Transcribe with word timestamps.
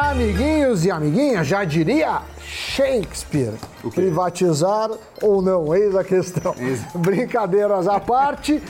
Amiguinhos 0.00 0.84
e 0.84 0.92
amiguinhas, 0.92 1.44
já 1.44 1.64
diria 1.64 2.22
Shakespeare. 2.40 3.54
Privatizar 3.92 4.90
ou 5.20 5.42
não, 5.42 5.74
eis 5.74 5.96
a 5.96 6.04
questão. 6.04 6.54
Brincadeiras 6.94 7.88
à 7.88 7.98
parte. 7.98 8.62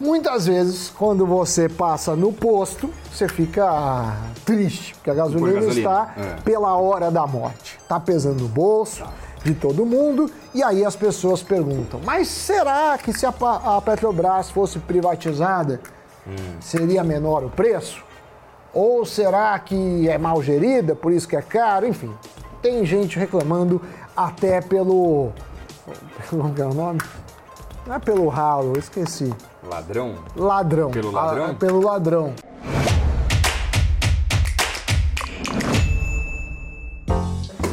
Muitas 0.00 0.46
vezes, 0.46 0.90
quando 0.90 1.24
você 1.24 1.68
passa 1.68 2.16
no 2.16 2.32
posto, 2.32 2.90
você 3.12 3.28
fica 3.28 4.16
triste, 4.44 4.94
porque 4.96 5.10
a 5.10 5.14
gasolina, 5.14 5.52
gasolina. 5.60 5.78
está 5.78 6.14
É. 6.16 6.40
pela 6.42 6.76
hora 6.76 7.12
da 7.12 7.24
morte. 7.28 7.78
Está 7.80 8.00
pesando 8.00 8.42
no 8.42 8.48
bolso 8.48 9.04
de 9.44 9.54
todo 9.54 9.86
mundo. 9.86 10.28
E 10.52 10.64
aí 10.64 10.84
as 10.84 10.96
pessoas 10.96 11.44
perguntam: 11.44 12.00
mas 12.04 12.26
será 12.26 12.98
que 12.98 13.12
se 13.12 13.24
a, 13.24 13.32
Petrobras 13.84 14.50
fosse 14.50 14.80
privatizada, 14.80 15.80
seria 16.60 17.04
menor 17.04 17.44
o 17.44 17.50
preço? 17.50 18.02
Ou 18.74 19.06
será 19.06 19.56
que 19.60 20.08
é 20.08 20.18
mal 20.18 20.42
gerida, 20.42 20.96
por 20.96 21.12
isso 21.12 21.28
que 21.28 21.36
é 21.36 21.42
caro? 21.42 21.86
Enfim, 21.86 22.12
tem 22.60 22.84
gente 22.84 23.16
reclamando 23.16 23.80
até 24.16 24.60
pelo. 24.60 25.30
Como 26.28 26.52
é 26.60 26.66
o 26.66 26.74
nome? 26.74 27.00
Não 27.86 27.94
é 27.94 27.98
pelo 28.00 28.26
ralo, 28.28 28.72
eu 28.74 28.80
esqueci. 28.80 29.32
Ladrão? 29.62 30.16
Ladrão. 30.34 30.90
Pelo 30.90 31.12
ladrão? 31.12 31.50
Ah, 31.50 31.54
pelo 31.54 31.80
ladrão. 31.80 32.34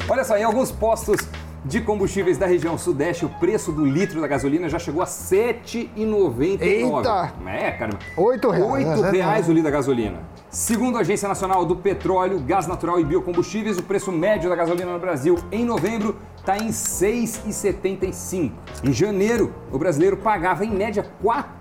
Olha 0.07 0.23
só, 0.23 0.37
em 0.37 0.43
alguns 0.43 0.71
postos 0.71 1.17
de 1.65 1.81
combustíveis 1.81 2.37
da 2.37 2.45
região 2.45 2.77
sudeste, 2.77 3.25
o 3.25 3.29
preço 3.29 3.71
do 3.71 3.85
litro 3.85 4.21
da 4.21 4.27
gasolina 4.27 4.69
já 4.69 4.77
chegou 4.77 5.01
a 5.01 5.05
R$ 5.05 5.11
7,99. 5.11 6.61
Eita! 6.61 7.33
É, 7.47 7.71
cara. 7.71 7.97
Oito 8.17 8.49
reais. 8.49 8.85
R$ 8.85 8.89
8 8.89 9.01
né? 9.01 9.11
reais 9.11 9.47
o 9.47 9.51
litro 9.53 9.63
da 9.63 9.71
gasolina. 9.71 10.19
Segundo 10.51 10.97
a 10.97 10.99
Agência 10.99 11.29
Nacional 11.29 11.63
do 11.65 11.77
Petróleo, 11.77 12.37
Gás 12.41 12.67
Natural 12.67 12.99
e 12.99 13.05
Biocombustíveis, 13.05 13.77
o 13.77 13.83
preço 13.83 14.11
médio 14.11 14.49
da 14.49 14.55
gasolina 14.55 14.91
no 14.91 14.99
Brasil 14.99 15.37
em 15.49 15.63
novembro 15.63 16.17
está 16.37 16.57
em 16.57 16.65
R$ 16.65 16.71
6,75. 16.71 18.51
Em 18.83 18.91
janeiro, 18.91 19.53
o 19.71 19.77
brasileiro 19.77 20.17
pagava 20.17 20.65
em 20.65 20.71
média 20.71 21.03
R$ 21.03 21.09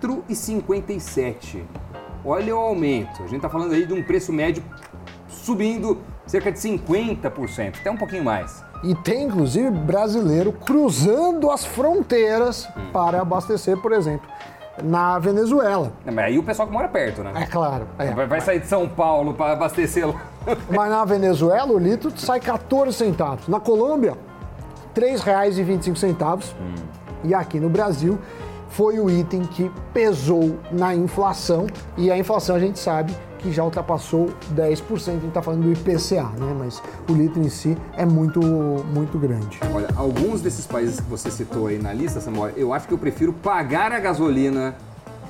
4,57. 0.01 1.61
Olha 2.25 2.53
o 2.53 2.59
aumento. 2.59 3.23
A 3.23 3.27
gente 3.27 3.37
está 3.37 3.47
falando 3.49 3.71
aí 3.71 3.85
de 3.85 3.93
um 3.93 4.03
preço 4.03 4.33
médio 4.33 4.61
subindo 5.29 5.97
cerca 6.27 6.51
de 6.51 6.59
50%, 6.59 7.77
até 7.79 7.89
um 7.89 7.97
pouquinho 7.97 8.25
mais. 8.25 8.61
E 8.83 8.93
tem, 8.93 9.23
inclusive, 9.23 9.69
brasileiro 9.69 10.51
cruzando 10.51 11.49
as 11.49 11.63
fronteiras 11.63 12.67
Hum. 12.75 12.91
para 12.91 13.21
abastecer, 13.21 13.77
por 13.77 13.93
exemplo, 13.93 14.27
na 14.83 15.19
Venezuela. 15.19 15.91
Mas 16.05 16.17
aí 16.17 16.37
o 16.37 16.43
pessoal 16.43 16.67
que 16.67 16.73
mora 16.73 16.87
perto, 16.87 17.23
né? 17.23 17.31
É 17.35 17.45
claro. 17.45 17.87
é. 17.97 18.11
Vai, 18.11 18.27
vai 18.27 18.41
sair 18.41 18.59
de 18.59 18.67
São 18.67 18.87
Paulo 18.87 19.33
para 19.33 19.53
abastecer 19.53 20.07
lá. 20.07 20.21
Mas 20.69 20.89
na 20.89 21.05
Venezuela 21.05 21.71
o 21.71 21.77
litro 21.77 22.11
sai 22.15 22.39
14 22.39 22.93
centavos. 22.93 23.47
Na 23.47 23.59
Colômbia, 23.59 24.17
R$ 24.95 25.01
3,25. 25.01 26.45
E 27.23 27.33
aqui 27.33 27.59
no 27.59 27.69
Brasil 27.69 28.17
foi 28.69 28.99
o 28.99 29.09
item 29.09 29.41
que 29.41 29.71
pesou 29.93 30.57
na 30.71 30.95
inflação. 30.95 31.67
E 31.97 32.09
a 32.09 32.17
inflação 32.17 32.55
a 32.55 32.59
gente 32.59 32.79
sabe 32.79 33.15
que 33.41 33.51
já 33.51 33.63
ultrapassou 33.63 34.33
10%. 34.55 34.91
A 34.91 35.11
gente 35.13 35.27
está 35.27 35.41
falando 35.41 35.63
do 35.63 35.71
IPCA, 35.71 36.23
né? 36.37 36.55
Mas 36.57 36.81
o 37.09 37.13
litro 37.13 37.41
em 37.41 37.49
si 37.49 37.77
é 37.97 38.05
muito, 38.05 38.39
muito 38.39 39.17
grande. 39.17 39.59
Olha, 39.73 39.89
alguns 39.95 40.41
desses 40.41 40.65
países 40.65 40.99
que 40.99 41.09
você 41.09 41.29
citou 41.31 41.67
aí 41.67 41.77
na 41.77 41.93
lista, 41.93 42.21
Samuel, 42.21 42.53
eu 42.55 42.73
acho 42.73 42.87
que 42.87 42.93
eu 42.93 42.97
prefiro 42.97 43.33
pagar 43.33 43.91
a 43.91 43.99
gasolina 43.99 44.75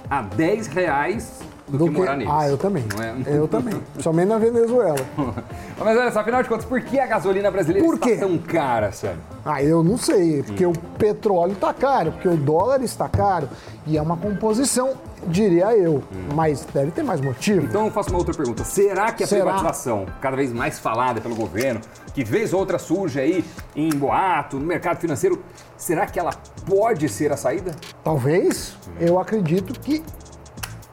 a 0.09 0.22
10 0.22 0.67
reais 0.67 1.39
do, 1.77 1.86
que, 1.86 1.91
morar 1.91 2.17
neles. 2.17 2.33
Ah, 2.33 2.47
eu 2.47 2.58
também. 2.58 2.83
Não 2.95 3.03
é? 3.03 3.16
Eu 3.25 3.47
também. 3.50 3.81
Somente 4.00 4.27
na 4.27 4.38
Venezuela. 4.38 4.97
Mas 5.80 5.97
olha 5.97 6.11
só, 6.11 6.19
afinal 6.19 6.44
de 6.44 6.50
contas, 6.50 6.66
por 6.66 6.81
que 6.81 7.00
a 7.00 7.08
gasolina 7.08 7.50
brasileira 7.50 7.86
Por 7.86 7.95
está 7.95 8.25
tão 8.25 8.38
cara, 8.38 8.91
sério? 8.91 9.19
Ah, 9.44 9.64
eu 9.64 9.83
não 9.83 9.97
sei, 9.97 10.44
porque 10.44 10.66
o 10.66 10.73
petróleo 10.97 11.53
está 11.53 11.73
caro, 11.73 12.11
porque 12.11 12.27
o 12.27 12.38
dólar 12.38 12.81
está 12.81 13.09
caro. 13.09 13.49
E 13.87 13.98
é 13.98 14.02
uma 14.02 14.15
composição, 14.15 14.92
diria 15.26 15.76
eu. 15.76 16.04
Mas 16.36 16.64
deve 16.71 16.92
ter 16.92 17.04
mais 17.04 17.20
motivo. 17.20 17.65
Então 17.65 17.86
eu 17.86 17.92
faço 17.92 18.10
uma 18.11 18.20
outra 18.20 18.33
pergunta. 18.33 18.64
Será 18.64 19.11
que 19.11 19.23
a 19.23 19.27
Será? 19.27 19.45
privatização, 19.45 20.05
cada 20.21 20.37
vez 20.37 20.54
mais 20.54 20.77
falada 20.77 21.20
pelo 21.20 21.36
governo, 21.36 21.81
que 22.14 22.23
vez 22.23 22.54
ou 22.54 22.60
outra 22.60 22.77
surge 22.77 23.20
aí 23.20 23.43
em 23.76 23.89
boato, 23.89 24.60
no 24.60 24.65
mercado 24.65 24.99
financeiro, 24.99 25.42
será 25.76 26.05
que 26.05 26.20
ela 26.20 26.31
pode 26.70 27.10
ser 27.10 27.31
a 27.31 27.37
saída? 27.37 27.76
Talvez, 28.04 28.77
eu 28.99 29.20
acredito 29.20 29.80
que 29.80 30.04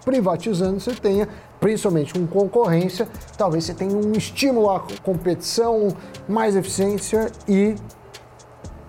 privatizando 0.08 0.80
você 0.80 0.92
tenha, 0.92 1.28
principalmente 1.60 2.14
com 2.14 2.26
concorrência, 2.26 3.06
talvez 3.36 3.64
você 3.64 3.74
tenha 3.74 3.94
um 3.94 4.12
estímulo 4.12 4.70
à 4.70 4.82
competição, 5.02 5.88
mais 6.26 6.56
eficiência 6.56 7.30
e 7.46 7.74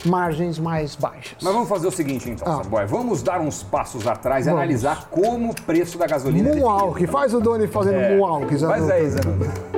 margens 0.06 0.58
mais 0.58 0.96
baixas. 0.96 1.36
Mas 1.44 1.52
vamos 1.54 1.68
fazer 1.68 1.88
o 1.88 1.92
seguinte 1.92 2.30
então, 2.30 2.62
Ah. 2.62 2.86
Vamos 2.86 3.22
dar 3.22 3.42
uns 3.42 3.62
passos 3.64 4.08
atrás 4.08 4.48
e 4.48 4.50
analisar 4.50 5.10
como 5.12 5.52
o 5.52 5.54
preço 5.64 5.98
da 5.98 6.08
gasolina 6.08 6.52
é 6.52 6.56
Moonwalk, 6.56 6.88
definido. 6.94 7.12
faz 7.12 7.34
o 7.34 7.42
Doni 7.42 7.68
fazendo 7.68 7.96
É, 7.98 8.16
moonwalk. 8.16 8.58
Faz 8.58 8.90
aí, 8.90 9.10
Zanotto. 9.10 9.69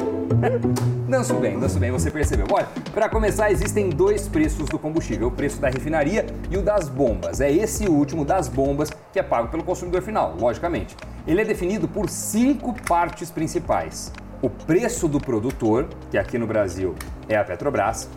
Danço 1.08 1.36
bem, 1.36 1.60
danço 1.60 1.78
bem, 1.78 1.92
você 1.92 2.10
percebeu. 2.10 2.48
Olha, 2.52 2.68
para 2.92 3.08
começar, 3.08 3.52
existem 3.52 3.90
dois 3.90 4.28
preços 4.28 4.68
do 4.70 4.80
combustível: 4.80 5.28
o 5.28 5.32
preço 5.32 5.62
da 5.62 5.70
refinaria 5.70 6.26
e 6.50 6.58
o 6.58 6.64
das 6.64 6.90
bombas. 6.90 7.40
É 7.42 7.52
esse 7.52 7.88
último 7.88 8.26
das 8.26 8.48
bombas 8.48 8.90
que 9.14 9.20
é 9.20 9.24
pago 9.24 9.50
pelo 9.50 9.64
consumidor 9.64 10.02
final, 10.02 10.36
logicamente. 10.40 10.98
Ele 11.28 11.42
é 11.42 11.46
definido 11.46 11.88
por 11.88 12.10
cinco 12.10 12.74
partes 12.88 13.30
principais: 13.30 14.12
o 14.42 14.50
preço 14.50 15.08
do 15.08 15.20
produtor, 15.20 15.88
que 16.10 16.18
aqui 16.18 16.40
no 16.40 16.48
Brasil 16.48 16.96
é 17.30 17.38
a 17.38 17.44
Petrobras, 17.44 18.10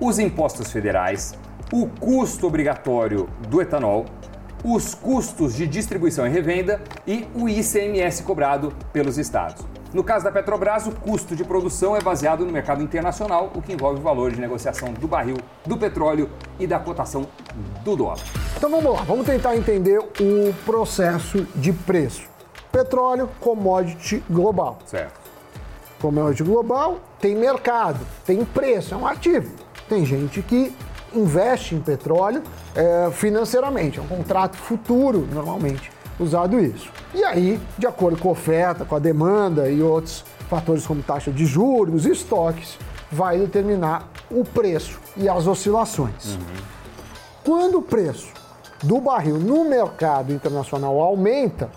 os 0.00 0.18
impostos 0.18 0.72
federais, 0.72 1.32
o 1.72 1.86
custo 1.86 2.44
obrigatório 2.44 3.28
do 3.48 3.62
etanol, 3.62 4.06
os 4.64 4.96
custos 4.96 5.54
de 5.54 5.68
distribuição 5.68 6.26
e 6.26 6.30
revenda 6.30 6.80
e 7.06 7.24
o 7.36 7.48
ICMS 7.48 8.24
cobrado 8.24 8.72
pelos 8.92 9.16
estados. 9.16 9.71
No 9.92 10.02
caso 10.02 10.24
da 10.24 10.32
Petrobras, 10.32 10.86
o 10.86 10.92
custo 10.92 11.36
de 11.36 11.44
produção 11.44 11.94
é 11.94 12.00
baseado 12.00 12.46
no 12.46 12.50
mercado 12.50 12.82
internacional, 12.82 13.52
o 13.54 13.60
que 13.60 13.74
envolve 13.74 14.00
o 14.00 14.02
valor 14.02 14.30
de 14.30 14.40
negociação 14.40 14.90
do 14.94 15.06
barril, 15.06 15.36
do 15.66 15.76
petróleo 15.76 16.30
e 16.58 16.66
da 16.66 16.78
cotação 16.78 17.26
do 17.84 17.94
dólar. 17.94 18.18
Então 18.56 18.70
vamos 18.70 18.90
lá, 18.90 19.02
vamos 19.02 19.26
tentar 19.26 19.54
entender 19.54 19.98
o 19.98 20.54
processo 20.64 21.46
de 21.54 21.74
preço. 21.74 22.22
Petróleo, 22.70 23.28
commodity 23.38 24.24
global. 24.30 24.78
Certo. 24.86 25.20
Commodity 26.00 26.42
global 26.42 26.98
tem 27.20 27.36
mercado, 27.36 28.00
tem 28.24 28.42
preço, 28.46 28.94
é 28.94 28.96
um 28.96 29.06
ativo. 29.06 29.54
Tem 29.90 30.06
gente 30.06 30.40
que 30.40 30.74
investe 31.14 31.74
em 31.74 31.80
petróleo 31.80 32.42
é, 32.74 33.10
financeiramente, 33.12 33.98
é 33.98 34.02
um 34.02 34.06
contrato 34.06 34.56
futuro, 34.56 35.28
normalmente, 35.30 35.92
usado 36.18 36.58
isso. 36.60 36.90
E 37.14 37.22
aí, 37.24 37.60
de 37.76 37.86
acordo 37.86 38.18
com 38.18 38.28
a 38.28 38.32
oferta, 38.32 38.84
com 38.84 38.96
a 38.96 38.98
demanda 38.98 39.68
e 39.68 39.82
outros 39.82 40.24
fatores 40.48 40.86
como 40.86 41.02
taxa 41.02 41.30
de 41.30 41.46
juros, 41.46 42.06
estoques, 42.06 42.78
vai 43.10 43.38
determinar 43.38 44.08
o 44.30 44.44
preço 44.44 44.98
e 45.16 45.28
as 45.28 45.46
oscilações. 45.46 46.38
Quando 47.44 47.78
o 47.78 47.82
preço 47.82 48.28
do 48.82 49.00
barril 49.00 49.38
no 49.38 49.64
mercado 49.64 50.32
internacional 50.32 51.00
aumenta, 51.00 51.70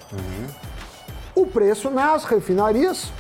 o 1.36 1.46
preço 1.46 1.90
nas 1.90 2.24
refinarias 2.24 3.12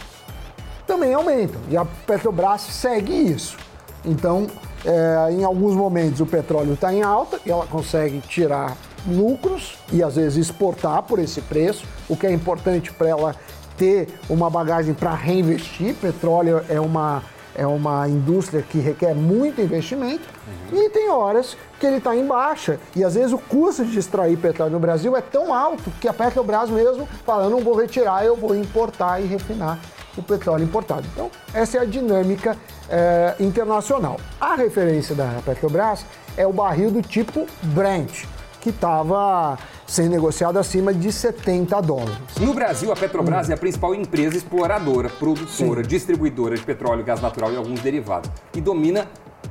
também 0.87 1.13
aumenta. 1.13 1.57
E 1.69 1.75
a 1.75 1.85
Petrobras 1.85 2.61
segue 2.61 3.13
isso. 3.13 3.57
Então, 4.03 4.47
é, 4.85 5.31
em 5.31 5.43
alguns 5.43 5.75
momentos 5.75 6.21
o 6.21 6.25
petróleo 6.25 6.73
está 6.73 6.93
em 6.93 7.01
alta 7.01 7.39
e 7.45 7.51
ela 7.51 7.65
consegue 7.65 8.21
tirar 8.21 8.77
lucros 9.07 9.77
e 9.91 10.03
às 10.03 10.15
vezes 10.15 10.37
exportar 10.37 11.03
por 11.03 11.19
esse 11.19 11.41
preço, 11.41 11.85
o 12.09 12.15
que 12.15 12.27
é 12.27 12.31
importante 12.31 12.91
para 12.91 13.09
ela 13.09 13.35
ter 13.77 14.07
uma 14.29 14.49
bagagem 14.49 14.93
para 14.93 15.13
reinvestir. 15.13 15.95
Petróleo 15.95 16.63
é 16.69 16.79
uma, 16.79 17.23
é 17.55 17.65
uma 17.65 18.07
indústria 18.07 18.61
que 18.61 18.79
requer 18.79 19.13
muito 19.13 19.61
investimento 19.61 20.23
e 20.71 20.89
tem 20.89 21.09
horas 21.09 21.57
que 21.79 21.85
ele 21.85 21.97
está 21.97 22.15
em 22.15 22.25
baixa 22.25 22.79
e 22.95 23.03
às 23.03 23.15
vezes 23.15 23.33
o 23.33 23.37
custo 23.37 23.85
de 23.85 23.99
extrair 23.99 24.37
petróleo 24.37 24.71
no 24.71 24.79
Brasil 24.79 25.15
é 25.15 25.21
tão 25.21 25.53
alto 25.53 25.91
que 25.99 26.07
a 26.07 26.13
Petrobras 26.13 26.69
mesmo 26.69 27.07
fala, 27.25 27.45
eu 27.45 27.49
não 27.49 27.59
vou 27.59 27.75
retirar, 27.75 28.25
eu 28.25 28.35
vou 28.35 28.55
importar 28.55 29.19
e 29.19 29.25
refinar 29.25 29.79
o 30.17 30.23
petróleo 30.23 30.63
importado. 30.63 31.05
Então, 31.13 31.29
essa 31.53 31.77
é 31.77 31.81
a 31.81 31.85
dinâmica 31.85 32.57
eh, 32.89 33.35
internacional. 33.39 34.17
A 34.39 34.55
referência 34.55 35.13
da 35.13 35.41
Petrobras 35.45 36.05
é 36.37 36.47
o 36.47 36.53
barril 36.53 36.89
do 36.89 37.01
tipo 37.01 37.45
Brent, 37.63 38.23
que 38.65 38.71
estava 38.71 39.59
sendo 39.85 40.09
negociado 40.09 40.57
acima 40.57 40.91
de 40.91 41.11
70 41.11 41.79
dólares. 41.81 42.17
No 42.41 42.51
Brasil, 42.51 42.91
a 42.91 42.95
Petrobras 42.95 43.47
é 43.47 43.53
a 43.53 43.57
principal 43.57 43.93
empresa 43.93 44.35
exploradora, 44.35 45.07
produtora, 45.07 45.83
Sim. 45.83 45.87
distribuidora 45.87 46.55
de 46.55 46.63
petróleo, 46.63 47.05
gás 47.05 47.21
natural 47.21 47.53
e 47.53 47.57
alguns 47.57 47.81
derivados. 47.81 48.27
E 48.55 48.59
domina 48.59 49.07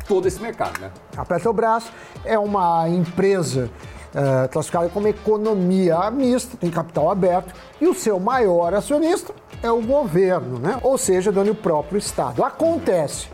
todo 0.08 0.26
esse 0.26 0.42
mercado, 0.42 0.80
né? 0.80 0.90
A 1.16 1.24
Petrobras 1.24 1.84
é 2.24 2.36
uma 2.36 2.88
empresa 2.88 3.70
eh, 4.12 4.48
classificada 4.48 4.88
como 4.88 5.06
economia 5.06 6.10
mista, 6.10 6.56
tem 6.56 6.68
capital 6.68 7.08
aberto, 7.08 7.54
e 7.80 7.86
o 7.86 7.94
seu 7.94 8.18
maior 8.18 8.74
acionista 8.74 9.32
é 9.62 9.70
o 9.70 9.80
governo, 9.80 10.58
né? 10.58 10.76
Ou 10.82 10.98
seja, 10.98 11.30
dono 11.30 11.54
do 11.54 11.54
próprio 11.54 11.98
Estado. 11.98 12.42
Acontece 12.42 13.28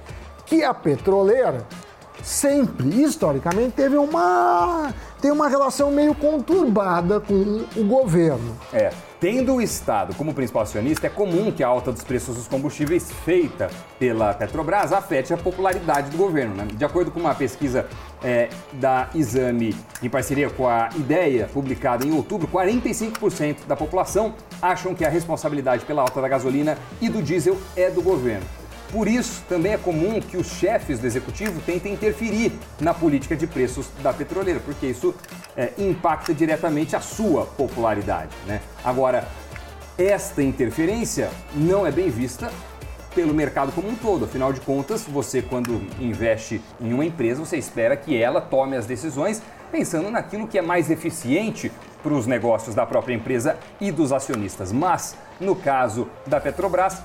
que 0.45 0.63
a 0.63 0.75
petroleira 0.75 1.67
sempre, 2.23 3.03
historicamente, 3.03 3.73
teve 3.73 3.97
uma, 3.97 4.93
tem 5.21 5.31
uma 5.31 5.49
relação 5.49 5.91
meio 5.91 6.15
conturbada 6.15 7.21
com 7.21 7.65
o 7.77 7.85
governo. 7.85 8.57
É. 8.73 8.91
Tendo 9.21 9.57
o 9.57 9.61
Estado 9.61 10.15
como 10.15 10.33
principal 10.33 10.63
acionista, 10.63 11.07
é 11.07 11.11
comum 11.11 11.53
que 11.53 11.63
a 11.63 11.69
alta 11.69 11.93
dos 11.93 12.03
preços 12.03 12.37
dos 12.37 12.49
combustíveis 12.49 13.11
feita 13.23 13.71
pela 13.99 14.33
Petrobras 14.33 14.95
afete 14.95 15.35
a 15.35 15.37
popularidade 15.37 16.09
do 16.09 16.17
governo. 16.17 16.55
Né? 16.55 16.69
De 16.73 16.85
acordo 16.87 17.11
com 17.11 17.21
uma 17.21 17.35
pesquisa 17.35 17.87
é, 18.25 18.49
da 18.73 19.11
Exame, 19.15 19.77
em 20.03 20.09
parceria 20.09 20.49
com 20.49 20.67
a 20.67 20.89
Ideia, 20.97 21.51
publicada 21.53 22.07
em 22.07 22.13
outubro, 22.13 22.49
45% 22.49 23.67
da 23.67 23.77
população 23.77 24.35
acham 24.63 24.95
que 24.95 25.05
a 25.05 25.11
responsabilidade 25.11 25.85
pela 25.85 26.01
alta 26.01 26.23
da 26.23 26.29
gasolina 26.29 26.79
e 26.99 27.11
do 27.11 27.23
diesel 27.23 27.59
é 27.77 27.91
do 27.91 28.01
governo. 28.01 28.60
Por 28.93 29.07
isso, 29.07 29.45
também 29.49 29.73
é 29.73 29.79
comum 29.79 30.21
que 30.21 30.37
os 30.37 30.49
chefes 30.49 30.99
do 30.99 31.07
executivo 31.07 31.61
tentem 31.61 31.93
interferir 31.93 32.53
na 32.81 32.93
política 32.93 33.37
de 33.37 33.47
preços 33.47 33.89
da 34.03 34.13
petroleira, 34.13 34.59
porque 34.59 34.87
isso 34.87 35.15
é, 35.57 35.73
impacta 35.79 36.35
diretamente 36.35 36.97
a 36.97 37.01
sua 37.01 37.47
popularidade. 37.47 38.31
Né? 38.47 38.61
Agora, 38.85 39.29
esta 39.97 40.43
interferência 40.43 41.31
não 41.55 41.87
é 41.87 41.93
bem 41.93 42.11
vista 42.11 42.51
pelo 43.15 43.33
mercado 43.33 43.73
como 43.73 43.89
um 43.89 43.95
todo. 43.95 44.25
Afinal 44.25 44.53
de 44.53 44.61
contas, 44.61 45.03
você 45.03 45.41
quando 45.41 45.83
investe 46.01 46.61
em 46.81 46.93
uma 46.93 47.05
empresa, 47.05 47.45
você 47.45 47.57
espera 47.57 47.97
que 47.97 48.21
ela 48.21 48.41
tome 48.41 48.77
as 48.77 48.87
decisões 48.87 49.43
pensando 49.71 50.11
naquilo 50.11 50.49
que 50.49 50.59
é 50.59 50.63
mais 50.63 50.91
eficiente 50.91 51.71
para 52.03 52.13
os 52.13 52.27
negócios 52.27 52.75
da 52.75 52.85
própria 52.87 53.15
empresa 53.15 53.57
e 53.81 53.93
dos 53.93 54.13
acionistas. 54.13 54.73
Mas, 54.73 55.17
no 55.39 55.55
caso 55.55 56.09
da 56.27 56.41
Petrobras, 56.41 57.03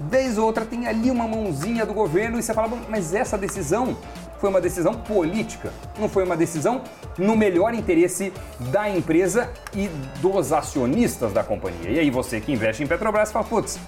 vez 0.00 0.38
ou 0.38 0.46
outra 0.46 0.64
tem 0.64 0.86
ali 0.86 1.10
uma 1.10 1.26
mãozinha 1.26 1.86
do 1.86 1.94
governo 1.94 2.38
e 2.38 2.42
você 2.42 2.52
fala, 2.52 2.70
mas 2.88 3.14
essa 3.14 3.38
decisão 3.38 3.96
foi 4.38 4.50
uma 4.50 4.60
decisão 4.60 4.94
política, 4.94 5.72
não 5.98 6.08
foi 6.08 6.24
uma 6.24 6.36
decisão 6.36 6.82
no 7.16 7.36
melhor 7.36 7.72
interesse 7.72 8.32
da 8.58 8.90
empresa 8.90 9.48
e 9.74 9.88
dos 10.20 10.52
acionistas 10.52 11.32
da 11.32 11.42
companhia. 11.42 11.90
E 11.90 11.98
aí 11.98 12.10
você 12.10 12.40
que 12.40 12.52
investe 12.52 12.82
em 12.82 12.86
Petrobras 12.86 13.32
fala, 13.32 13.44
putz, 13.44 13.78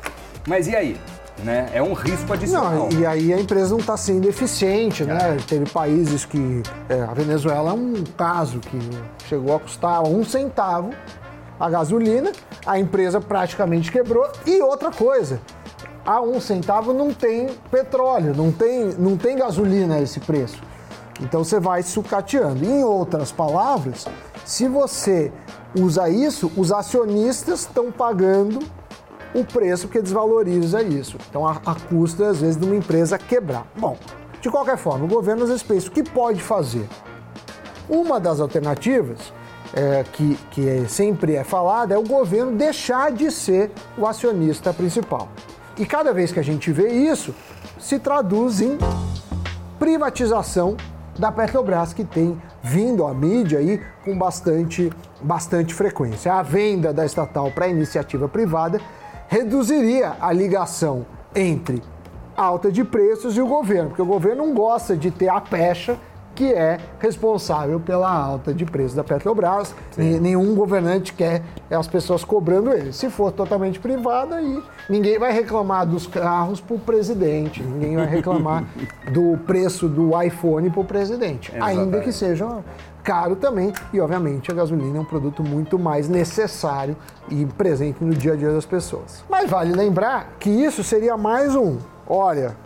mas 0.46 0.66
e 0.66 0.74
aí? 0.74 1.00
Né? 1.44 1.68
É 1.74 1.82
um 1.82 1.92
risco 1.92 2.32
adicional. 2.32 2.88
Não, 2.90 2.98
e 2.98 3.04
aí 3.04 3.34
a 3.34 3.38
empresa 3.38 3.70
não 3.70 3.80
está 3.80 3.94
sendo 3.96 4.26
eficiente, 4.26 5.04
né? 5.04 5.36
É. 5.36 5.42
Teve 5.46 5.68
países 5.68 6.24
que. 6.24 6.62
É, 6.88 7.02
a 7.02 7.12
Venezuela 7.12 7.72
é 7.72 7.74
um 7.74 8.02
caso 8.16 8.58
que 8.58 8.78
chegou 9.28 9.54
a 9.54 9.60
custar 9.60 10.02
um 10.02 10.24
centavo 10.24 10.94
a 11.58 11.70
gasolina, 11.70 12.32
a 12.66 12.78
empresa 12.78 13.20
praticamente 13.20 13.90
quebrou. 13.90 14.28
E 14.44 14.60
outra 14.60 14.90
coisa, 14.90 15.40
a 16.06 16.20
um 16.20 16.40
centavo 16.40 16.92
não 16.92 17.12
tem 17.12 17.48
petróleo, 17.70 18.32
não 18.34 18.52
tem, 18.52 18.94
não 18.96 19.16
tem 19.16 19.36
gasolina 19.36 19.96
a 19.96 20.00
esse 20.00 20.20
preço. 20.20 20.62
Então 21.20 21.42
você 21.42 21.58
vai 21.58 21.82
sucateando. 21.82 22.64
Em 22.64 22.84
outras 22.84 23.32
palavras, 23.32 24.06
se 24.44 24.68
você 24.68 25.32
usa 25.76 26.08
isso, 26.08 26.50
os 26.56 26.70
acionistas 26.70 27.60
estão 27.60 27.90
pagando 27.90 28.60
o 29.34 29.44
preço 29.44 29.88
que 29.88 30.00
desvaloriza 30.00 30.82
isso. 30.82 31.18
Então 31.28 31.46
a, 31.46 31.60
a 31.66 31.74
custa, 31.74 32.28
às 32.28 32.40
vezes, 32.40 32.56
de 32.56 32.64
uma 32.64 32.76
empresa 32.76 33.18
quebrar. 33.18 33.66
Bom, 33.76 33.96
de 34.40 34.48
qualquer 34.48 34.76
forma, 34.76 35.04
o 35.04 35.08
governo 35.08 35.42
às 35.42 35.48
vezes 35.48 35.62
pensa 35.64 35.88
o 35.88 35.90
que 35.90 36.02
pode 36.02 36.40
fazer. 36.40 36.88
Uma 37.88 38.20
das 38.20 38.40
alternativas 38.40 39.32
é, 39.74 40.04
que, 40.12 40.36
que 40.50 40.68
é, 40.68 40.86
sempre 40.86 41.34
é 41.34 41.44
falada 41.44 41.94
é 41.94 41.98
o 41.98 42.02
governo 42.02 42.52
deixar 42.52 43.10
de 43.10 43.30
ser 43.30 43.70
o 43.98 44.06
acionista 44.06 44.72
principal. 44.72 45.28
E 45.78 45.84
cada 45.84 46.12
vez 46.12 46.32
que 46.32 46.40
a 46.40 46.42
gente 46.42 46.72
vê 46.72 46.88
isso, 46.88 47.34
se 47.78 47.98
traduz 47.98 48.62
em 48.62 48.78
privatização 49.78 50.76
da 51.18 51.30
Petrobras, 51.30 51.92
que 51.92 52.04
tem 52.04 52.40
vindo 52.62 53.06
à 53.06 53.12
mídia 53.12 53.58
aí 53.58 53.80
com 54.04 54.16
bastante, 54.16 54.90
bastante 55.20 55.74
frequência. 55.74 56.32
A 56.32 56.42
venda 56.42 56.92
da 56.92 57.04
estatal 57.04 57.50
para 57.50 57.68
iniciativa 57.68 58.26
privada 58.26 58.80
reduziria 59.28 60.16
a 60.20 60.32
ligação 60.32 61.04
entre 61.34 61.82
alta 62.34 62.72
de 62.72 62.82
preços 62.82 63.36
e 63.36 63.40
o 63.40 63.46
governo, 63.46 63.90
porque 63.90 64.02
o 64.02 64.06
governo 64.06 64.46
não 64.46 64.54
gosta 64.54 64.96
de 64.96 65.10
ter 65.10 65.28
a 65.28 65.40
pecha 65.40 65.98
que 66.36 66.52
é 66.52 66.78
responsável 67.00 67.80
pela 67.80 68.08
alta 68.08 68.52
de 68.52 68.64
preço 68.64 68.94
da 68.94 69.02
Petrobras. 69.02 69.74
Nenhum 69.96 70.54
governante 70.54 71.14
quer 71.14 71.42
as 71.70 71.88
pessoas 71.88 72.22
cobrando 72.22 72.70
ele. 72.70 72.92
Se 72.92 73.08
for 73.08 73.32
totalmente 73.32 73.80
privada, 73.80 74.36
aí 74.36 74.62
ninguém 74.88 75.18
vai 75.18 75.32
reclamar 75.32 75.86
dos 75.86 76.06
carros 76.06 76.60
para 76.60 76.76
o 76.76 76.78
presidente, 76.78 77.62
ninguém 77.62 77.96
vai 77.96 78.06
reclamar 78.06 78.64
do 79.12 79.38
preço 79.46 79.88
do 79.88 80.10
iPhone 80.22 80.68
para 80.68 80.80
o 80.80 80.84
presidente, 80.84 81.50
Exatamente. 81.50 81.80
ainda 81.80 82.00
que 82.00 82.12
seja 82.12 82.62
caro 83.02 83.36
também. 83.36 83.72
E, 83.92 84.00
obviamente, 84.00 84.50
a 84.50 84.54
gasolina 84.54 84.98
é 84.98 85.00
um 85.00 85.04
produto 85.04 85.42
muito 85.42 85.78
mais 85.78 86.08
necessário 86.08 86.96
e 87.30 87.46
presente 87.46 88.04
no 88.04 88.12
dia 88.12 88.34
a 88.34 88.36
dia 88.36 88.52
das 88.52 88.66
pessoas. 88.66 89.24
Mas 89.30 89.48
vale 89.48 89.72
lembrar 89.72 90.34
que 90.38 90.50
isso 90.50 90.84
seria 90.84 91.16
mais 91.16 91.54
um. 91.54 91.78
Olha, 92.06 92.56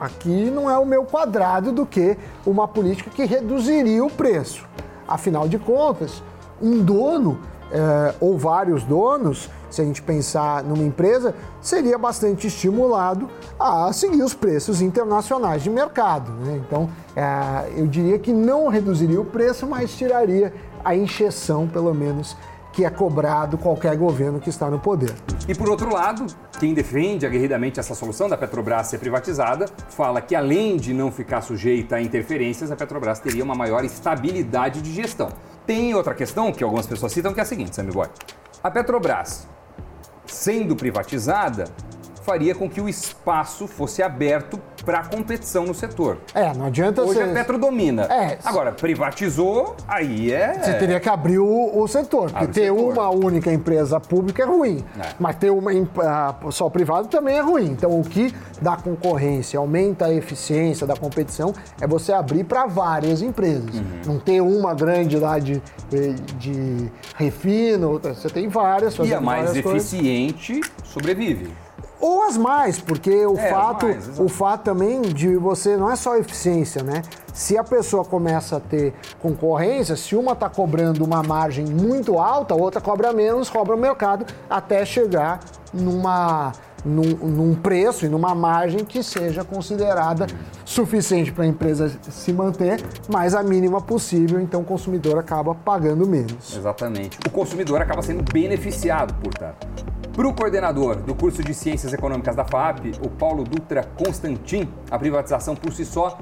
Aqui 0.00 0.50
não 0.50 0.70
é 0.70 0.78
o 0.78 0.86
meu 0.86 1.04
quadrado 1.04 1.72
do 1.72 1.84
que 1.84 2.16
uma 2.46 2.68
política 2.68 3.10
que 3.10 3.24
reduziria 3.24 4.04
o 4.04 4.10
preço. 4.10 4.66
Afinal 5.06 5.48
de 5.48 5.58
contas, 5.58 6.22
um 6.60 6.82
dono 6.82 7.38
é, 7.70 8.14
ou 8.20 8.38
vários 8.38 8.82
donos, 8.84 9.50
se 9.70 9.82
a 9.82 9.84
gente 9.84 10.00
pensar 10.00 10.62
numa 10.62 10.82
empresa, 10.82 11.34
seria 11.60 11.98
bastante 11.98 12.46
estimulado 12.46 13.28
a 13.58 13.92
seguir 13.92 14.22
os 14.22 14.34
preços 14.34 14.80
internacionais 14.80 15.62
de 15.62 15.70
mercado. 15.70 16.32
Né? 16.32 16.62
Então, 16.66 16.88
é, 17.14 17.72
eu 17.76 17.86
diria 17.86 18.18
que 18.18 18.32
não 18.32 18.68
reduziria 18.68 19.20
o 19.20 19.24
preço, 19.24 19.66
mas 19.66 19.94
tiraria 19.94 20.52
a 20.84 20.94
injeção, 20.94 21.66
pelo 21.66 21.92
menos, 21.92 22.36
que 22.78 22.84
é 22.84 22.90
cobrado 22.90 23.58
qualquer 23.58 23.96
governo 23.96 24.38
que 24.38 24.48
está 24.48 24.70
no 24.70 24.78
poder. 24.78 25.12
E 25.48 25.52
por 25.52 25.68
outro 25.68 25.92
lado, 25.92 26.24
quem 26.60 26.72
defende 26.72 27.26
aguerridamente 27.26 27.80
essa 27.80 27.92
solução 27.92 28.28
da 28.28 28.36
Petrobras 28.36 28.86
ser 28.86 28.98
privatizada 28.98 29.66
fala 29.88 30.20
que 30.20 30.32
além 30.36 30.76
de 30.76 30.94
não 30.94 31.10
ficar 31.10 31.40
sujeita 31.40 31.96
a 31.96 32.00
interferências, 32.00 32.70
a 32.70 32.76
Petrobras 32.76 33.18
teria 33.18 33.42
uma 33.42 33.56
maior 33.56 33.84
estabilidade 33.84 34.80
de 34.80 34.92
gestão. 34.92 35.28
Tem 35.66 35.92
outra 35.92 36.14
questão 36.14 36.52
que 36.52 36.62
algumas 36.62 36.86
pessoas 36.86 37.10
citam 37.10 37.34
que 37.34 37.40
é 37.40 37.42
a 37.42 37.46
seguinte, 37.46 37.74
Sammy 37.74 37.90
Boy. 37.90 38.06
A 38.62 38.70
Petrobras, 38.70 39.48
sendo 40.24 40.76
privatizada, 40.76 41.64
faria 42.22 42.54
com 42.54 42.68
que 42.68 42.80
o 42.80 42.88
espaço 42.88 43.66
fosse 43.66 44.02
aberto 44.02 44.60
para 44.84 45.04
competição 45.04 45.64
no 45.64 45.74
setor. 45.74 46.18
É, 46.34 46.52
não 46.54 46.66
adianta 46.66 47.02
Hoje 47.02 47.14
ser... 47.14 47.28
a 47.28 47.32
Petro 47.32 47.58
domina. 47.58 48.04
É. 48.04 48.38
Agora, 48.44 48.72
privatizou, 48.72 49.76
aí 49.86 50.32
é... 50.32 50.54
Você 50.54 50.74
teria 50.74 51.00
que 51.00 51.08
abrir 51.08 51.38
o, 51.38 51.78
o 51.78 51.86
setor, 51.86 52.30
porque 52.30 52.46
ter 52.48 52.74
setor. 52.74 52.92
uma 52.92 53.10
única 53.10 53.52
empresa 53.52 54.00
pública 54.00 54.42
é 54.42 54.46
ruim, 54.46 54.84
é. 54.98 55.08
mas 55.18 55.36
ter 55.36 55.50
uma 55.50 55.70
só 56.50 56.68
privado 56.70 57.08
também 57.08 57.36
é 57.36 57.40
ruim. 57.40 57.66
Então, 57.66 57.98
o 57.98 58.02
que 58.02 58.34
dá 58.60 58.76
concorrência, 58.76 59.58
aumenta 59.58 60.06
a 60.06 60.14
eficiência 60.14 60.86
da 60.86 60.96
competição, 60.96 61.52
é 61.80 61.86
você 61.86 62.12
abrir 62.12 62.44
para 62.44 62.66
várias 62.66 63.22
empresas. 63.22 63.74
Uhum. 63.74 64.00
Não 64.06 64.18
ter 64.18 64.40
uma 64.40 64.74
grande 64.74 65.18
lá 65.18 65.38
de, 65.38 65.62
de 66.38 66.90
refino, 67.16 67.98
você 67.98 68.28
tem 68.28 68.48
várias. 68.48 68.96
E 68.98 69.14
a 69.14 69.20
mais 69.20 69.54
eficiente 69.54 70.60
coisas. 70.60 70.72
sobrevive. 70.84 71.50
Ou 72.00 72.22
as 72.22 72.36
mais, 72.36 72.78
porque 72.78 73.26
o 73.26 73.36
é, 73.36 73.50
fato, 73.50 73.86
mais, 73.86 74.20
o 74.20 74.28
fato 74.28 74.62
também 74.62 75.02
de 75.02 75.36
você 75.36 75.76
não 75.76 75.90
é 75.90 75.96
só 75.96 76.16
eficiência, 76.16 76.82
né? 76.82 77.02
Se 77.32 77.56
a 77.58 77.64
pessoa 77.64 78.04
começa 78.04 78.56
a 78.56 78.60
ter 78.60 78.94
concorrência, 79.20 79.96
se 79.96 80.14
uma 80.14 80.32
está 80.32 80.48
cobrando 80.48 81.04
uma 81.04 81.22
margem 81.22 81.66
muito 81.66 82.18
alta, 82.18 82.54
a 82.54 82.56
outra 82.56 82.80
cobra 82.80 83.12
menos, 83.12 83.50
cobra 83.50 83.74
o 83.74 83.78
mercado 83.78 84.26
até 84.48 84.84
chegar 84.84 85.40
numa 85.72 86.52
num, 86.84 87.02
num, 87.02 87.54
preço 87.54 88.06
e 88.06 88.08
numa 88.08 88.34
margem 88.34 88.84
que 88.84 89.02
seja 89.02 89.44
considerada 89.44 90.26
suficiente 90.64 91.32
para 91.32 91.44
a 91.44 91.46
empresa 91.46 91.90
se 92.08 92.32
manter, 92.32 92.80
mas 93.12 93.34
a 93.34 93.42
mínima 93.42 93.80
possível, 93.80 94.40
então 94.40 94.60
o 94.60 94.64
consumidor 94.64 95.18
acaba 95.18 95.54
pagando 95.54 96.06
menos. 96.06 96.56
Exatamente. 96.56 97.18
O 97.26 97.30
consumidor 97.30 97.82
acaba 97.82 98.00
sendo 98.02 98.22
beneficiado, 98.32 99.12
portanto. 99.20 99.66
Para 100.18 100.26
o 100.26 100.34
coordenador 100.34 100.96
do 100.96 101.14
curso 101.14 101.44
de 101.44 101.54
Ciências 101.54 101.92
Econômicas 101.92 102.34
da 102.34 102.44
FAP, 102.44 102.86
o 103.04 103.08
Paulo 103.08 103.44
Dutra 103.44 103.84
Constantin, 103.84 104.68
a 104.90 104.98
privatização 104.98 105.54
por 105.54 105.72
si 105.72 105.84
só 105.84 106.18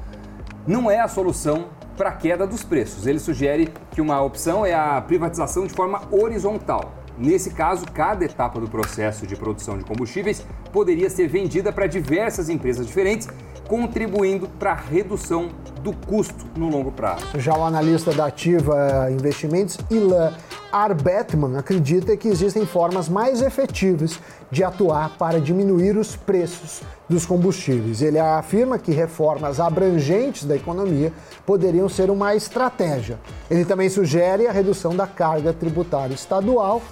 não 0.67 0.91
é 0.91 1.01
a 1.01 1.09
solução 1.09 1.69
para 1.97 2.11
a 2.11 2.13
queda 2.13 2.47
dos 2.47 2.63
preços. 2.63 3.07
Ele 3.07 3.19
sugere 3.19 3.73
que 3.93 4.03
uma 4.03 4.21
opção 4.21 4.67
é 4.67 4.75
a 4.75 5.01
privatização 5.01 5.67
de 5.67 5.73
forma 5.73 6.03
horizontal. 6.11 6.93
Nesse 7.17 7.55
caso, 7.55 7.87
cada 7.87 8.23
etapa 8.23 8.61
do 8.61 8.69
processo 8.69 9.27
de 9.27 9.35
produção 9.35 9.79
de 9.79 9.85
combustíveis 9.85 10.47
poderia 10.71 11.09
ser 11.09 11.27
vendida 11.27 11.73
para 11.73 11.87
diversas 11.87 12.51
empresas 12.51 12.87
diferentes, 12.87 13.27
contribuindo 13.67 14.47
para 14.47 14.73
a 14.73 14.75
redução 14.75 15.49
do 15.81 15.95
custo 15.95 16.45
no 16.55 16.69
longo 16.69 16.93
prazo. 16.93 17.25
Já 17.37 17.57
o 17.57 17.65
analista 17.65 18.13
da 18.13 18.27
Ativa 18.27 19.09
Investimentos, 19.11 19.79
Ilan 19.91 20.35
Arbetman 20.77 21.57
acredita 21.57 22.15
que 22.19 22.29
existem 22.29 22.67
formas 22.67 23.09
mais 23.09 23.41
efetivas 23.41 24.21
de 24.51 24.63
atuar 24.63 25.17
para 25.17 25.41
diminuir 25.41 25.97
os 25.97 26.17
preços 26.17 26.83
dos 27.09 27.25
combustíveis. 27.25 28.03
Ele 28.03 28.19
afirma 28.19 28.79
que 28.79 28.93
reformas 28.93 29.59
abrangentes 29.59 30.45
da 30.45 30.55
economia 30.55 31.13
poderiam 31.47 31.89
ser 31.89 32.11
uma 32.11 32.35
estratégia. 32.35 33.19
Ele 33.51 33.65
também 33.65 33.89
sugere 33.89 34.47
a 34.47 34.53
redução 34.53 34.95
da 34.95 35.07
carga 35.07 35.51
tributária 35.51 36.15
estadual 36.15 36.83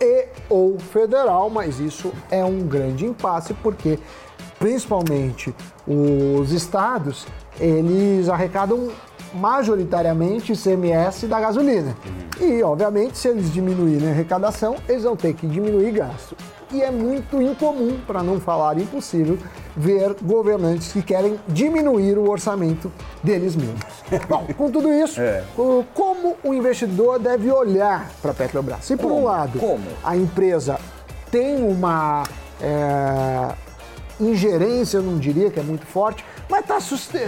e 0.00 0.26
ou 0.48 0.78
federal, 0.78 1.50
mas 1.50 1.78
isso 1.80 2.10
é 2.30 2.42
um 2.42 2.60
grande 2.60 3.04
impasse 3.04 3.52
porque 3.52 3.98
principalmente 4.58 5.54
os 5.86 6.52
estados, 6.52 7.26
eles 7.60 8.30
arrecadam 8.30 8.88
majoritariamente 9.34 10.52
ICMS 10.52 11.26
da 11.26 11.40
gasolina. 11.40 11.96
E, 12.40 12.62
obviamente, 12.62 13.18
se 13.18 13.28
eles 13.28 13.52
diminuírem 13.52 14.08
a 14.08 14.12
arrecadação, 14.12 14.76
eles 14.88 15.02
vão 15.02 15.16
ter 15.16 15.34
que 15.34 15.46
diminuir 15.46 15.92
gasto. 15.92 16.36
E 16.72 16.82
é 16.82 16.90
muito 16.90 17.40
incomum, 17.40 18.00
para 18.06 18.22
não 18.22 18.40
falar 18.40 18.78
impossível, 18.78 19.38
ver 19.76 20.16
governantes 20.22 20.92
que 20.92 21.02
querem 21.02 21.38
diminuir 21.46 22.18
o 22.18 22.28
orçamento 22.28 22.90
deles 23.22 23.54
mesmos. 23.54 23.84
Bom, 24.28 24.46
com 24.56 24.70
tudo 24.70 24.92
isso, 24.92 25.20
é. 25.20 25.44
como 25.94 26.36
o 26.42 26.54
investidor 26.54 27.18
deve 27.18 27.50
olhar 27.50 28.10
para 28.20 28.32
a 28.32 28.34
Petrobras? 28.34 28.84
Se, 28.84 28.96
por 28.96 29.08
como? 29.08 29.20
um 29.20 29.24
lado, 29.24 29.58
como? 29.58 29.84
a 30.02 30.16
empresa 30.16 30.78
tem 31.30 31.62
uma 31.62 32.24
é, 32.60 33.54
ingerência, 34.20 34.98
eu 34.98 35.02
não 35.02 35.18
diria 35.18 35.50
que 35.50 35.60
é 35.60 35.62
muito 35.62 35.86
forte, 35.86 36.24
mas 36.48 36.60
está 36.60 36.80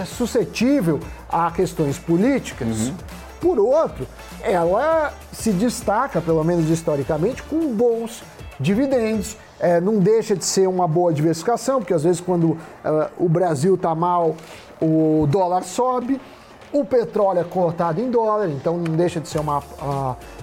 suscetível 0.05 1.01
a 1.29 1.51
questões 1.51 1.99
políticas. 1.99 2.89
Uhum. 2.89 2.95
Por 3.41 3.59
outro, 3.59 4.07
ela 4.43 5.13
se 5.33 5.53
destaca, 5.53 6.21
pelo 6.21 6.43
menos 6.43 6.69
historicamente, 6.69 7.43
com 7.43 7.73
bons 7.75 8.23
dividendos. 8.59 9.37
É, 9.59 9.81
não 9.81 9.99
deixa 9.99 10.37
de 10.37 10.45
ser 10.45 10.69
uma 10.69 10.87
boa 10.87 11.13
diversificação, 11.13 11.81
porque 11.81 11.95
às 11.95 12.05
vezes 12.05 12.21
quando 12.21 12.51
uh, 12.51 12.59
o 13.19 13.29
Brasil 13.29 13.75
está 13.75 13.95
mal, 13.95 14.37
o 14.81 15.27
dólar 15.31 15.65
sobe. 15.65 16.21
O 16.77 16.85
petróleo 16.85 17.41
é 17.41 17.45
cotado 17.45 18.03
em 18.03 18.11
dólar, 18.11 18.51
então 18.51 18.77
não 18.77 18.95
deixa 18.95 19.19
de 19.19 19.27
ser 19.27 19.39
uma, 19.39 19.63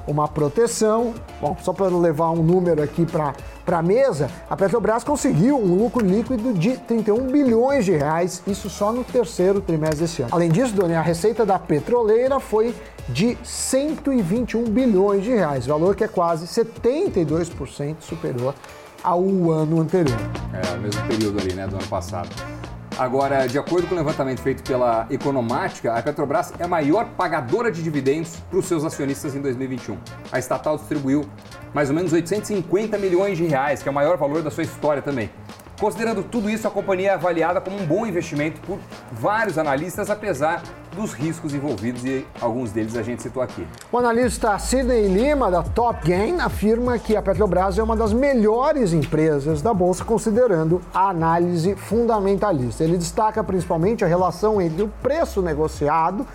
uma 0.07 0.27
proteção. 0.27 1.13
Bom, 1.39 1.55
só 1.61 1.71
para 1.71 1.85
levar 1.95 2.31
um 2.31 2.41
número 2.41 2.81
aqui 2.81 3.05
para 3.05 3.35
a 3.67 3.81
mesa, 3.83 4.31
a 4.49 4.57
Petrobras 4.57 5.03
conseguiu 5.03 5.59
um 5.59 5.75
lucro 5.75 6.03
líquido 6.03 6.51
de 6.55 6.75
31 6.75 7.27
bilhões 7.27 7.85
de 7.85 7.91
reais, 7.91 8.41
isso 8.47 8.67
só 8.67 8.91
no 8.91 9.03
terceiro 9.03 9.61
trimestre 9.61 9.99
desse 9.99 10.23
ano. 10.23 10.31
Além 10.33 10.49
disso, 10.49 10.73
Doni, 10.73 10.95
a 10.95 11.03
receita 11.03 11.45
da 11.45 11.59
petroleira 11.59 12.39
foi 12.39 12.73
de 13.07 13.37
121 13.43 14.63
bilhões 14.63 15.23
de 15.23 15.29
reais, 15.29 15.67
valor 15.67 15.95
que 15.95 16.03
é 16.03 16.07
quase 16.07 16.47
72% 16.47 17.97
superior 17.99 18.55
ao 19.03 19.21
ano 19.51 19.79
anterior. 19.79 20.17
É, 20.51 20.77
o 20.77 20.81
mesmo 20.81 21.07
período 21.07 21.39
ali, 21.39 21.53
né, 21.53 21.67
do 21.67 21.75
ano 21.75 21.87
passado. 21.87 22.29
Agora, 22.97 23.47
de 23.47 23.57
acordo 23.57 23.87
com 23.87 23.95
o 23.95 23.97
levantamento 23.97 24.39
feito 24.41 24.61
pela 24.61 25.07
Economática, 25.09 25.93
a 25.93 26.01
Petrobras 26.01 26.53
é 26.59 26.63
a 26.63 26.67
maior 26.67 27.05
pagadora 27.17 27.71
de 27.71 27.81
dividendos 27.81 28.35
para 28.49 28.59
os 28.59 28.65
seus 28.65 28.85
acionistas 28.85 29.35
em 29.35 29.41
2021. 29.41 29.97
A 30.31 30.37
estatal 30.37 30.77
distribuiu 30.77 31.25
mais 31.73 31.89
ou 31.89 31.95
menos 31.95 32.13
850 32.13 32.97
milhões 32.99 33.35
de 33.35 33.45
reais, 33.45 33.81
que 33.81 33.89
é 33.89 33.91
o 33.91 33.95
maior 33.95 34.15
valor 34.15 34.43
da 34.43 34.51
sua 34.51 34.63
história 34.63 35.01
também. 35.01 35.31
Considerando 35.79 36.23
tudo 36.23 36.49
isso, 36.49 36.67
a 36.67 36.71
companhia 36.71 37.09
é 37.09 37.13
avaliada 37.15 37.59
como 37.59 37.81
um 37.81 37.85
bom 37.85 38.05
investimento 38.05 38.61
por 38.61 38.77
vários 39.11 39.57
analistas, 39.57 40.11
apesar 40.11 40.61
dos 40.93 41.13
riscos 41.13 41.53
envolvidos 41.53 42.03
e 42.05 42.25
alguns 42.39 42.71
deles 42.71 42.95
a 42.95 43.03
gente 43.03 43.21
citou 43.21 43.41
aqui. 43.41 43.65
O 43.91 43.97
analista 43.97 44.57
Sidney 44.59 45.07
Lima, 45.07 45.49
da 45.49 45.63
Top 45.63 46.07
Gain, 46.07 46.39
afirma 46.39 46.97
que 46.97 47.15
a 47.15 47.21
Petrobras 47.21 47.77
é 47.77 47.83
uma 47.83 47.95
das 47.95 48.13
melhores 48.13 48.93
empresas 48.93 49.61
da 49.61 49.73
Bolsa, 49.73 50.05
considerando 50.05 50.81
a 50.93 51.09
análise 51.09 51.75
fundamentalista. 51.75 52.83
Ele 52.83 52.97
destaca 52.97 53.43
principalmente 53.43 54.03
a 54.03 54.07
relação 54.07 54.61
entre 54.61 54.83
o 54.83 54.87
preço 55.01 55.41
negociado 55.41 56.25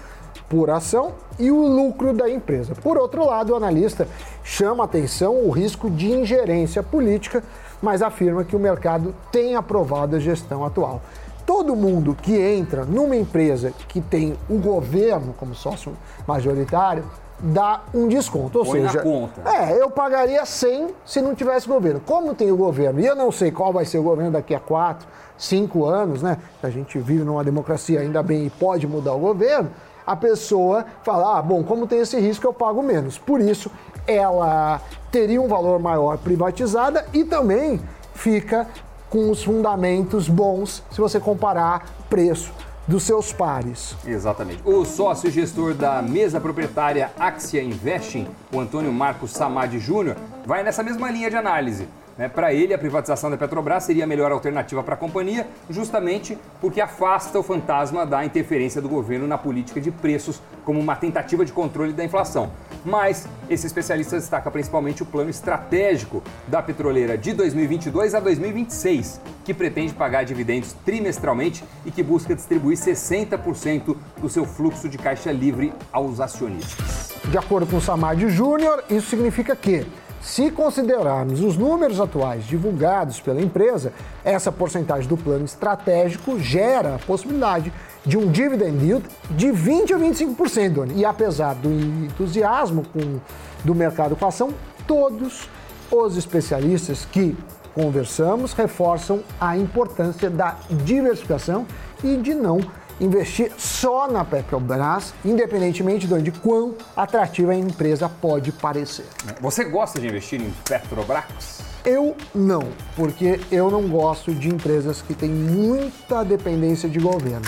por 0.48 0.70
ação 0.70 1.12
e 1.38 1.50
o 1.50 1.66
lucro 1.66 2.12
da 2.12 2.28
empresa. 2.28 2.74
Por 2.74 2.96
outro 2.96 3.24
lado, 3.24 3.52
o 3.52 3.56
analista 3.56 4.08
chama 4.42 4.84
atenção 4.84 5.44
o 5.44 5.50
risco 5.50 5.90
de 5.90 6.10
ingerência 6.10 6.82
política 6.82 7.42
mas 7.80 8.02
afirma 8.02 8.44
que 8.44 8.56
o 8.56 8.58
mercado 8.58 9.14
tem 9.30 9.54
aprovado 9.54 10.16
a 10.16 10.18
gestão 10.18 10.64
atual. 10.64 11.00
Todo 11.48 11.74
mundo 11.74 12.14
que 12.14 12.38
entra 12.38 12.84
numa 12.84 13.16
empresa 13.16 13.72
que 13.88 14.02
tem 14.02 14.36
o 14.50 14.58
governo 14.58 15.32
como 15.32 15.54
sócio 15.54 15.96
majoritário 16.26 17.02
dá 17.40 17.84
um 17.94 18.06
desconto. 18.06 18.58
Ou 18.58 18.66
Põe 18.66 18.82
seja, 18.82 19.02
é, 19.46 19.80
eu 19.80 19.88
pagaria 19.88 20.44
100 20.44 20.88
se 21.06 21.22
não 21.22 21.34
tivesse 21.34 21.66
governo. 21.66 22.02
Como 22.04 22.34
tem 22.34 22.52
o 22.52 22.56
governo, 22.58 23.00
e 23.00 23.06
eu 23.06 23.16
não 23.16 23.32
sei 23.32 23.50
qual 23.50 23.72
vai 23.72 23.86
ser 23.86 23.96
o 23.96 24.02
governo 24.02 24.32
daqui 24.32 24.54
a 24.54 24.60
quatro, 24.60 25.08
cinco 25.38 25.86
anos, 25.86 26.22
né? 26.22 26.36
A 26.62 26.68
gente 26.68 26.98
vive 26.98 27.24
numa 27.24 27.42
democracia 27.42 28.00
ainda 28.00 28.22
bem 28.22 28.44
e 28.44 28.50
pode 28.50 28.86
mudar 28.86 29.14
o 29.14 29.18
governo. 29.18 29.70
A 30.06 30.14
pessoa 30.14 30.84
fala, 31.02 31.38
ah, 31.38 31.40
bom, 31.40 31.64
como 31.64 31.86
tem 31.86 32.00
esse 32.00 32.20
risco, 32.20 32.46
eu 32.46 32.52
pago 32.52 32.82
menos. 32.82 33.16
Por 33.16 33.40
isso, 33.40 33.70
ela 34.06 34.82
teria 35.10 35.40
um 35.40 35.48
valor 35.48 35.80
maior 35.80 36.18
privatizada 36.18 37.06
e 37.14 37.24
também 37.24 37.80
fica 38.12 38.66
com 39.10 39.30
os 39.30 39.42
fundamentos 39.42 40.28
bons 40.28 40.82
se 40.90 41.00
você 41.00 41.18
comparar 41.18 41.86
preço 42.08 42.52
dos 42.86 43.02
seus 43.02 43.32
pares. 43.32 43.94
Exatamente. 44.06 44.62
O 44.64 44.84
sócio 44.84 45.30
gestor 45.30 45.74
da 45.74 46.00
mesa 46.00 46.40
proprietária 46.40 47.12
Axia 47.18 47.62
Investing, 47.62 48.26
o 48.52 48.58
Antônio 48.58 48.92
Marcos 48.92 49.32
Samad 49.32 49.78
Júnior, 49.78 50.16
vai 50.46 50.62
nessa 50.62 50.82
mesma 50.82 51.10
linha 51.10 51.28
de 51.28 51.36
análise. 51.36 51.86
Né? 52.18 52.28
Para 52.28 52.52
ele, 52.52 52.74
a 52.74 52.78
privatização 52.78 53.30
da 53.30 53.36
Petrobras 53.36 53.84
seria 53.84 54.02
a 54.02 54.06
melhor 54.06 54.32
alternativa 54.32 54.82
para 54.82 54.94
a 54.94 54.96
companhia, 54.96 55.46
justamente 55.70 56.36
porque 56.60 56.80
afasta 56.80 57.38
o 57.38 57.42
fantasma 57.42 58.04
da 58.04 58.24
interferência 58.24 58.82
do 58.82 58.88
governo 58.88 59.28
na 59.28 59.38
política 59.38 59.80
de 59.80 59.92
preços 59.92 60.42
como 60.64 60.80
uma 60.80 60.96
tentativa 60.96 61.44
de 61.44 61.52
controle 61.52 61.92
da 61.92 62.04
inflação. 62.04 62.50
Mas 62.84 63.28
esse 63.48 63.66
especialista 63.66 64.16
destaca 64.16 64.50
principalmente 64.50 65.02
o 65.02 65.06
plano 65.06 65.30
estratégico 65.30 66.22
da 66.48 66.60
petroleira 66.60 67.16
de 67.16 67.32
2022 67.32 68.14
a 68.14 68.20
2026, 68.20 69.20
que 69.44 69.54
pretende 69.54 69.94
pagar 69.94 70.24
dividendos 70.24 70.72
trimestralmente 70.84 71.64
e 71.86 71.90
que 71.90 72.02
busca 72.02 72.34
distribuir 72.34 72.76
60% 72.76 73.96
do 74.20 74.28
seu 74.28 74.44
fluxo 74.44 74.88
de 74.88 74.98
caixa 74.98 75.30
livre 75.30 75.72
aos 75.92 76.20
acionistas. 76.20 77.14
De 77.30 77.38
acordo 77.38 77.66
com 77.66 77.76
o 77.76 77.80
Samad 77.80 78.28
Júnior, 78.28 78.82
isso 78.90 79.08
significa 79.10 79.54
que 79.54 79.86
se 80.20 80.50
considerarmos 80.50 81.40
os 81.40 81.56
números 81.56 82.00
atuais 82.00 82.44
divulgados 82.44 83.20
pela 83.20 83.40
empresa, 83.40 83.92
essa 84.24 84.50
porcentagem 84.50 85.08
do 85.08 85.16
plano 85.16 85.44
estratégico 85.44 86.38
gera 86.38 86.96
a 86.96 86.98
possibilidade 86.98 87.72
de 88.04 88.16
um 88.16 88.30
dividend 88.30 88.84
yield 88.84 89.06
de 89.30 89.52
20 89.52 89.94
a 89.94 89.98
25%, 89.98 90.72
Doni. 90.72 90.94
E 91.00 91.04
apesar 91.04 91.54
do 91.54 91.70
entusiasmo 91.70 92.84
com, 92.92 93.20
do 93.64 93.74
mercado 93.74 94.16
com 94.16 94.24
a 94.24 94.28
ação, 94.28 94.50
todos 94.86 95.48
os 95.90 96.16
especialistas 96.16 97.04
que 97.04 97.36
conversamos 97.74 98.52
reforçam 98.52 99.20
a 99.40 99.56
importância 99.56 100.28
da 100.28 100.56
diversificação 100.70 101.66
e 102.02 102.16
de 102.16 102.34
não 102.34 102.60
investir 103.00 103.52
só 103.56 104.10
na 104.10 104.24
Petrobras, 104.24 105.14
independentemente 105.24 106.06
de 106.06 106.32
quão 106.32 106.74
atrativa 106.96 107.52
a 107.52 107.54
empresa 107.54 108.08
pode 108.08 108.52
parecer. 108.52 109.06
Você 109.40 109.64
gosta 109.64 110.00
de 110.00 110.08
investir 110.08 110.40
em 110.40 110.52
Petrobras? 110.68 111.60
Eu 111.84 112.16
não, 112.34 112.68
porque 112.96 113.40
eu 113.50 113.70
não 113.70 113.88
gosto 113.88 114.34
de 114.34 114.48
empresas 114.48 115.00
que 115.00 115.14
têm 115.14 115.30
muita 115.30 116.24
dependência 116.24 116.88
de 116.88 116.98
governo. 116.98 117.46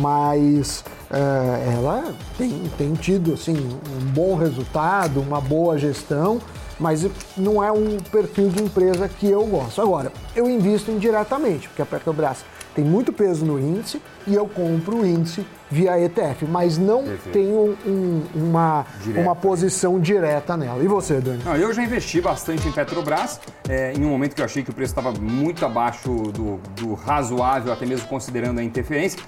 Mas 0.00 0.84
é, 1.10 1.74
ela 1.74 2.14
tem, 2.36 2.70
tem 2.76 2.94
tido 2.94 3.34
assim, 3.34 3.54
um 3.56 4.04
bom 4.12 4.34
resultado, 4.36 5.20
uma 5.20 5.40
boa 5.40 5.78
gestão, 5.78 6.40
mas 6.78 7.06
não 7.36 7.62
é 7.62 7.70
um 7.70 7.98
perfil 7.98 8.48
de 8.48 8.62
empresa 8.62 9.08
que 9.08 9.28
eu 9.28 9.44
gosto. 9.46 9.80
Agora, 9.80 10.12
eu 10.34 10.48
invisto 10.48 10.90
indiretamente, 10.90 11.68
porque 11.68 11.82
a 11.82 11.86
Petrobras 11.86 12.44
tem 12.74 12.84
muito 12.84 13.12
peso 13.12 13.44
no 13.44 13.58
índice 13.58 14.00
e 14.26 14.34
eu 14.34 14.46
compro 14.46 14.98
o 14.98 15.06
índice 15.06 15.46
via 15.70 15.98
ETF, 15.98 16.44
mas 16.46 16.78
não 16.78 17.04
Perfeito. 17.04 17.32
tenho 17.32 17.76
um, 17.86 18.22
uma, 18.34 18.86
uma 19.16 19.34
posição 19.34 19.98
direta 19.98 20.56
nela. 20.56 20.82
E 20.82 20.86
você, 20.86 21.20
Dani? 21.20 21.42
Não, 21.44 21.56
eu 21.56 21.72
já 21.72 21.82
investi 21.82 22.20
bastante 22.20 22.68
em 22.68 22.72
Petrobras, 22.72 23.40
é, 23.68 23.92
em 23.92 24.04
um 24.04 24.08
momento 24.10 24.34
que 24.34 24.40
eu 24.40 24.44
achei 24.44 24.62
que 24.62 24.70
o 24.70 24.74
preço 24.74 24.92
estava 24.92 25.12
muito 25.12 25.64
abaixo 25.64 26.08
do, 26.08 26.60
do 26.76 26.94
razoável, 26.94 27.72
até 27.72 27.86
mesmo 27.86 28.06
considerando 28.08 28.58
a 28.58 28.62
interferência, 28.62 29.20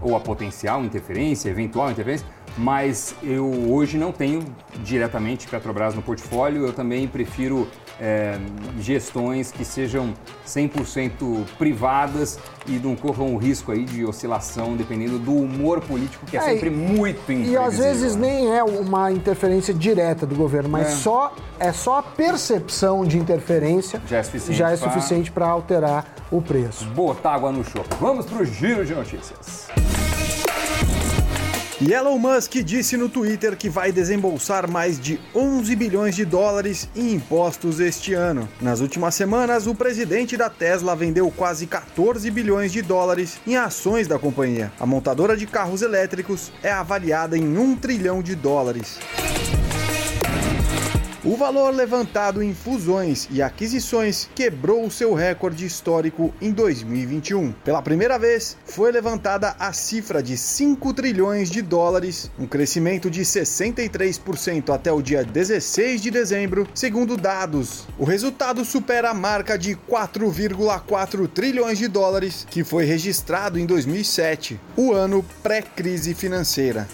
ou 0.00 0.16
a 0.16 0.20
potencial 0.20 0.84
interferência, 0.84 1.48
eventual 1.48 1.90
interferência, 1.90 2.26
mas 2.56 3.14
eu 3.22 3.46
hoje 3.72 3.96
não 3.96 4.12
tenho 4.12 4.44
diretamente 4.82 5.48
Petrobras 5.48 5.94
no 5.94 6.02
portfólio, 6.02 6.66
eu 6.66 6.72
também 6.72 7.08
prefiro 7.08 7.68
é, 8.00 8.38
gestões 8.80 9.52
que 9.52 9.64
sejam 9.64 10.14
100% 10.46 11.44
privadas 11.58 12.38
e 12.66 12.72
não 12.72 12.96
corram 12.96 13.34
o 13.34 13.38
risco 13.38 13.72
aí 13.72 13.84
de 13.84 14.04
oscilação 14.04 14.76
dependendo 14.76 15.18
do 15.18 15.34
humor 15.34 15.80
político 15.80 16.26
que 16.26 16.36
é, 16.36 16.40
é 16.40 16.42
sempre 16.42 16.70
muito 16.70 17.20
imprevisível. 17.20 17.52
E 17.52 17.56
às 17.56 17.78
vezes 17.78 18.16
nem 18.16 18.54
é 18.54 18.62
uma 18.62 19.12
interferência 19.12 19.72
direta 19.72 20.26
do 20.26 20.34
governo, 20.34 20.68
mas 20.68 20.88
é. 20.88 20.90
só 20.90 21.34
é 21.58 21.72
só 21.72 21.98
a 21.98 22.02
percepção 22.02 23.04
de 23.04 23.18
interferência 23.18 24.02
já 24.08 24.18
é 24.18 24.22
suficiente, 24.22 24.58
já 24.58 24.70
é 24.70 24.76
suficiente 24.76 25.30
para 25.30 25.46
alterar 25.46 26.06
o 26.30 26.42
preço. 26.42 26.84
Botar 26.86 27.34
água 27.34 27.52
no 27.52 27.64
chope. 27.64 27.94
Vamos 28.00 28.26
para 28.26 28.42
o 28.42 28.44
giro 28.44 28.84
de 28.84 28.94
notícias. 28.94 29.68
E 31.80 31.92
Elon 31.92 32.18
Musk 32.18 32.52
disse 32.62 32.96
no 32.96 33.08
Twitter 33.08 33.56
que 33.56 33.68
vai 33.68 33.90
desembolsar 33.90 34.70
mais 34.70 34.98
de 34.98 35.18
11 35.34 35.74
bilhões 35.74 36.14
de 36.14 36.24
dólares 36.24 36.88
em 36.94 37.14
impostos 37.14 37.80
este 37.80 38.14
ano. 38.14 38.48
Nas 38.60 38.78
últimas 38.78 39.16
semanas, 39.16 39.66
o 39.66 39.74
presidente 39.74 40.36
da 40.36 40.48
Tesla 40.48 40.94
vendeu 40.94 41.28
quase 41.32 41.66
14 41.66 42.30
bilhões 42.30 42.72
de 42.72 42.80
dólares 42.80 43.40
em 43.44 43.56
ações 43.56 44.06
da 44.06 44.20
companhia. 44.20 44.72
A 44.78 44.86
montadora 44.86 45.36
de 45.36 45.46
carros 45.46 45.82
elétricos 45.82 46.52
é 46.62 46.70
avaliada 46.70 47.36
em 47.36 47.58
1 47.58 47.76
trilhão 47.76 48.22
de 48.22 48.36
dólares. 48.36 49.00
O 51.26 51.38
valor 51.38 51.72
levantado 51.72 52.42
em 52.42 52.52
fusões 52.52 53.26
e 53.30 53.40
aquisições 53.40 54.28
quebrou 54.34 54.84
o 54.84 54.90
seu 54.90 55.14
recorde 55.14 55.64
histórico 55.64 56.34
em 56.38 56.52
2021. 56.52 57.50
Pela 57.64 57.80
primeira 57.80 58.18
vez, 58.18 58.58
foi 58.66 58.92
levantada 58.92 59.56
a 59.58 59.72
cifra 59.72 60.22
de 60.22 60.36
5 60.36 60.92
trilhões 60.92 61.48
de 61.48 61.62
dólares, 61.62 62.30
um 62.38 62.46
crescimento 62.46 63.10
de 63.10 63.22
63% 63.22 64.68
até 64.68 64.92
o 64.92 65.00
dia 65.00 65.24
16 65.24 66.02
de 66.02 66.10
dezembro, 66.10 66.68
segundo 66.74 67.16
dados. 67.16 67.86
O 67.98 68.04
resultado 68.04 68.62
supera 68.62 69.08
a 69.08 69.14
marca 69.14 69.56
de 69.56 69.74
4,4 69.90 71.26
trilhões 71.26 71.78
de 71.78 71.88
dólares 71.88 72.46
que 72.50 72.62
foi 72.62 72.84
registrado 72.84 73.58
em 73.58 73.64
2007, 73.64 74.60
o 74.76 74.92
ano 74.92 75.24
pré-crise 75.42 76.12
financeira. 76.12 76.86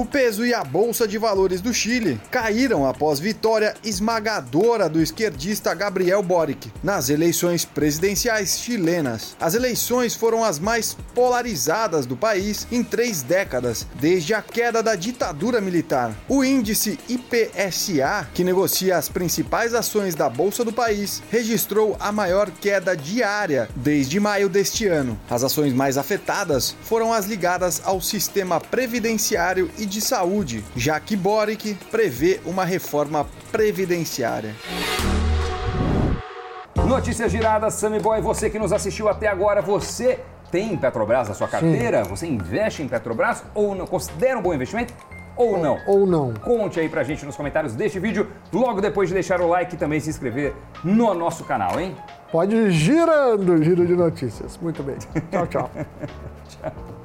O 0.00 0.06
peso 0.06 0.46
e 0.46 0.54
a 0.54 0.64
bolsa 0.64 1.06
de 1.06 1.18
valores 1.18 1.60
do 1.60 1.74
Chile 1.74 2.18
caíram 2.30 2.86
após 2.86 3.20
vitória 3.20 3.74
esmagadora 3.84 4.88
do 4.88 4.98
esquerdista 4.98 5.74
Gabriel 5.74 6.22
Boric 6.22 6.72
nas 6.82 7.10
eleições 7.10 7.66
presidenciais 7.66 8.58
chilenas. 8.60 9.36
As 9.38 9.52
eleições 9.52 10.14
foram 10.14 10.42
as 10.42 10.58
mais 10.58 10.96
polarizadas 11.14 12.06
do 12.06 12.16
país 12.16 12.66
em 12.72 12.82
três 12.82 13.22
décadas, 13.22 13.86
desde 13.96 14.32
a 14.32 14.40
queda 14.40 14.82
da 14.82 14.94
ditadura 14.94 15.60
militar. 15.60 16.16
O 16.26 16.42
índice 16.42 16.98
IPSA, 17.06 18.26
que 18.32 18.42
negocia 18.42 18.96
as 18.96 19.10
principais 19.10 19.74
ações 19.74 20.14
da 20.14 20.30
bolsa 20.30 20.64
do 20.64 20.72
país, 20.72 21.22
registrou 21.30 21.94
a 22.00 22.10
maior 22.10 22.50
queda 22.50 22.96
diária 22.96 23.68
desde 23.76 24.18
maio 24.18 24.48
deste 24.48 24.86
ano. 24.86 25.20
As 25.28 25.44
ações 25.44 25.74
mais 25.74 25.98
afetadas 25.98 26.74
foram 26.84 27.12
as 27.12 27.26
ligadas 27.26 27.82
ao 27.84 28.00
sistema 28.00 28.58
previdenciário 28.58 29.70
e 29.76 29.89
de 29.90 30.00
saúde, 30.00 30.64
já 30.74 30.98
que 30.98 31.16
Boric 31.16 31.74
prevê 31.90 32.40
uma 32.46 32.64
reforma 32.64 33.26
previdenciária. 33.50 34.54
Notícias 36.86 37.30
giradas, 37.30 37.74
Sammy 37.74 38.00
Boy, 38.00 38.20
você 38.20 38.48
que 38.48 38.58
nos 38.58 38.72
assistiu 38.72 39.08
até 39.08 39.28
agora, 39.28 39.60
você 39.60 40.20
tem 40.50 40.76
Petrobras 40.76 41.28
na 41.28 41.34
sua 41.34 41.48
carteira? 41.48 42.04
Sim. 42.04 42.10
Você 42.10 42.26
investe 42.26 42.82
em 42.82 42.88
Petrobras 42.88 43.44
ou 43.54 43.74
não? 43.74 43.86
Considera 43.86 44.38
um 44.38 44.42
bom 44.42 44.54
investimento? 44.54 44.94
Ou 45.36 45.58
não? 45.58 45.78
Ou 45.86 46.06
não. 46.06 46.34
Conte 46.34 46.78
aí 46.78 46.88
pra 46.88 47.02
gente 47.02 47.24
nos 47.24 47.36
comentários 47.36 47.74
deste 47.74 47.98
vídeo, 47.98 48.28
logo 48.52 48.80
depois 48.80 49.08
de 49.08 49.14
deixar 49.14 49.40
o 49.40 49.48
like 49.48 49.74
e 49.74 49.78
também 49.78 50.00
se 50.00 50.10
inscrever 50.10 50.54
no 50.84 51.14
nosso 51.14 51.44
canal, 51.44 51.80
hein? 51.80 51.96
Pode 52.30 52.54
ir 52.54 52.70
girando, 52.70 53.62
giro 53.62 53.86
de 53.86 53.96
notícias. 53.96 54.58
Muito 54.58 54.82
bem. 54.82 54.96
Tchau, 55.30 55.46
tchau. 55.46 55.70
tchau. 56.48 56.99